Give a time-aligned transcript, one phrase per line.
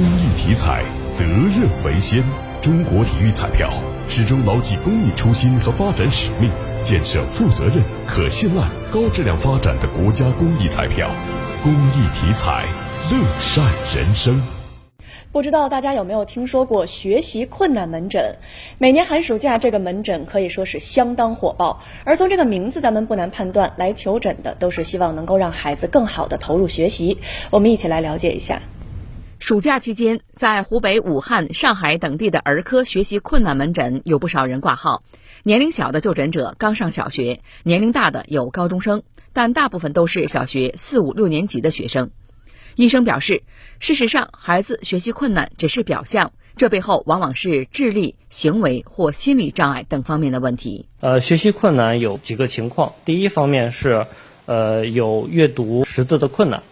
[0.00, 2.24] 公益体彩，责任为先。
[2.62, 3.70] 中国体育彩票
[4.08, 6.50] 始终牢记公益初心和发展使命，
[6.82, 11.10] 建设负责任、可信赖、高质量发展的国家公益彩票。
[11.62, 12.64] 公益体彩，
[13.10, 13.62] 乐善
[13.94, 14.40] 人生。
[15.32, 18.36] 不知道大家有没有听说过学习困难门诊？
[18.78, 21.82] 每年寒暑假，这个门诊可以说是相当火爆。
[22.04, 27.18] 而从这个名字，咱们不难判断，来求诊的都是希望能够让孩子更好的投入学习。
[27.50, 28.62] 我们一起来了解一下。
[29.40, 35.02] 暑假期间，在湖北、武汉、上海等地的儿科学习困难门诊有不少人挂号。
[35.44, 42.10] 年龄小的就诊者刚上小学，年龄大的有高中生，但大部分都是小学四五六年级的学生。
[42.76, 43.42] 医生表示，
[43.78, 50.86] 事实上，孩子学习困难只是表象，这背后往往是智力、行为或心理障碍等方面的问题。
[51.00, 54.06] 呃，学习困难有几个情况，第一方面是，
[54.44, 56.62] 呃，有阅读识字的困难，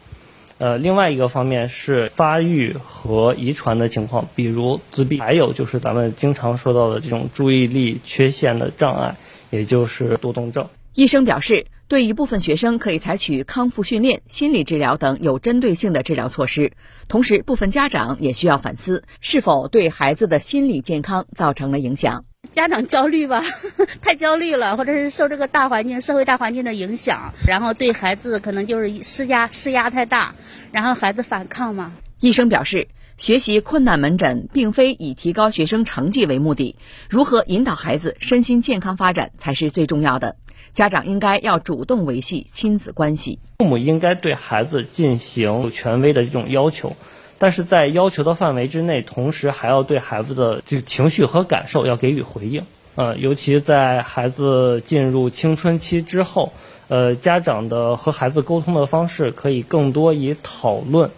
[0.58, 9.16] 呃，另外一个方面是发育和遗传的情况，比如自闭，还有就是咱们经常说到的这种注意力缺陷的障碍，
[9.50, 10.68] 也就是多动症。
[10.94, 11.66] 医生表示。
[11.88, 16.72] 对一部分学生，可以采取康复训练、心理治疗等有针对性的治疗措施。
[17.08, 22.26] 同时，部分家长也需要反思，是否对孩子的心理健康造成了影响。
[22.52, 23.42] 家长焦虑吧，
[24.00, 30.34] 太焦虑了，或者是受这个大环境、社会大环境的影响，然后对孩子可能就是施压、施压太大，
[30.72, 31.92] 然后孩子反抗嘛。
[32.20, 32.88] 医生表示。
[33.20, 36.76] 学习困难门诊并非以提高学生成绩为目的，
[37.10, 40.36] 如何引导孩子身心健康发展才是最重要的。
[40.72, 46.96] 家长应该要主动维系亲子关系，父母应该对孩子进行权威的这种要求，
[47.38, 52.64] 但是在要求的范围之内，同时还要对孩子的这个情绪和感受要给予回应。
[52.96, 56.52] 呃，尤其在孩子进入青春期之后，
[56.88, 61.10] 呃，家长的和孩子沟通的方式可以更多以讨论。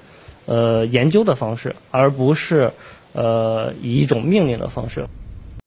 [0.46, 2.72] 呃，研究的方式，而不是，
[3.12, 5.06] 呃，以一种命令的方式。